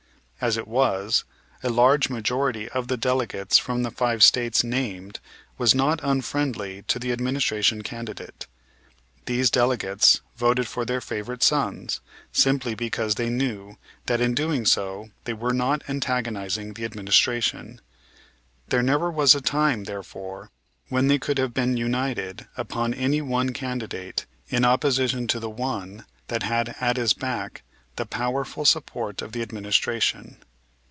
As 0.43 0.57
it 0.57 0.67
was, 0.67 1.23
a 1.61 1.69
large 1.69 2.09
majority 2.09 2.67
of 2.69 2.87
the 2.87 2.97
delegates 2.97 3.59
from 3.59 3.83
the 3.83 3.91
five 3.91 4.23
States 4.23 4.63
named 4.63 5.19
was 5.59 5.75
not 5.75 5.99
unfriendly 6.01 6.81
to 6.87 6.97
the 6.97 7.11
Administration 7.11 7.83
candidate. 7.83 8.47
These 9.27 9.51
delegates 9.51 10.21
voted 10.37 10.67
for 10.67 10.83
their 10.83 10.99
"favorite 10.99 11.43
sons" 11.43 12.01
simply 12.31 12.73
because 12.73 13.13
they 13.13 13.29
knew 13.29 13.77
that 14.07 14.19
in 14.19 14.33
doing 14.33 14.65
so 14.65 15.11
they 15.25 15.33
were 15.33 15.53
not 15.53 15.83
antagonizing 15.87 16.73
the 16.73 16.85
administration. 16.85 17.79
There 18.69 18.81
never 18.81 19.11
was 19.11 19.35
a 19.35 19.41
time, 19.41 19.83
therefore, 19.83 20.49
when 20.89 21.07
they 21.07 21.19
could 21.19 21.37
have 21.37 21.53
been 21.53 21.77
united 21.77 22.47
upon 22.57 22.95
any 22.95 23.21
one 23.21 23.53
candidate 23.53 24.25
in 24.49 24.65
opposition 24.65 25.27
to 25.27 25.39
the 25.39 25.51
one 25.51 26.07
that 26.29 26.41
had 26.41 26.73
at 26.81 26.97
his 26.97 27.13
back 27.13 27.61
the 27.97 28.05
powerful 28.05 28.63
support 28.65 29.21
of 29.21 29.33
the 29.33 29.41
Administration. 29.41 30.37